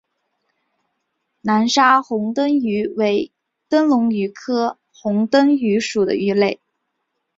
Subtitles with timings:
[1.41, 3.31] 南沙虹灯鱼为
[3.69, 6.59] 灯笼鱼科虹灯鱼属的鱼类。